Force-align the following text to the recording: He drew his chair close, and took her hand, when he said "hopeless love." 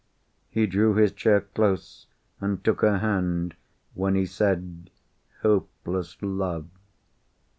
He 0.49 0.65
drew 0.65 0.95
his 0.95 1.11
chair 1.11 1.41
close, 1.41 2.07
and 2.39 2.63
took 2.63 2.81
her 2.81 2.97
hand, 2.97 3.55
when 3.93 4.15
he 4.15 4.25
said 4.25 4.89
"hopeless 5.43 6.17
love." 6.23 6.65